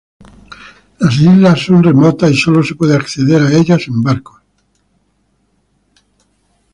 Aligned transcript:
Las 0.97 1.13
islas 1.19 1.63
son 1.63 1.83
remotas 1.83 2.31
y 2.31 2.35
sólo 2.35 2.63
se 2.63 2.73
puede 2.73 2.95
acceder 2.95 3.39
a 3.43 3.53
ellas 3.53 3.87
en 3.87 4.01
barco. 4.01 4.41